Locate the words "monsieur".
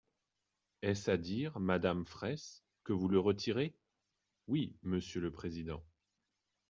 4.81-5.21